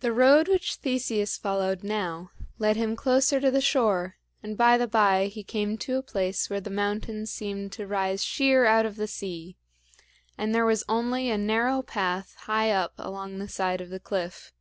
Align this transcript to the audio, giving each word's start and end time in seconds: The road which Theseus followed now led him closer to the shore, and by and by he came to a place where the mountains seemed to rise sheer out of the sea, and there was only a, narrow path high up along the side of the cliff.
The 0.00 0.12
road 0.12 0.46
which 0.46 0.74
Theseus 0.74 1.38
followed 1.38 1.82
now 1.82 2.32
led 2.58 2.76
him 2.76 2.94
closer 2.94 3.40
to 3.40 3.50
the 3.50 3.62
shore, 3.62 4.18
and 4.42 4.58
by 4.58 4.76
and 4.76 4.90
by 4.90 5.28
he 5.28 5.42
came 5.42 5.78
to 5.78 5.96
a 5.96 6.02
place 6.02 6.50
where 6.50 6.60
the 6.60 6.68
mountains 6.68 7.30
seemed 7.30 7.72
to 7.72 7.86
rise 7.86 8.22
sheer 8.22 8.66
out 8.66 8.84
of 8.84 8.96
the 8.96 9.08
sea, 9.08 9.56
and 10.36 10.54
there 10.54 10.66
was 10.66 10.84
only 10.86 11.30
a, 11.30 11.38
narrow 11.38 11.80
path 11.80 12.34
high 12.40 12.70
up 12.70 12.92
along 12.98 13.38
the 13.38 13.48
side 13.48 13.80
of 13.80 13.88
the 13.88 14.00
cliff. 14.00 14.52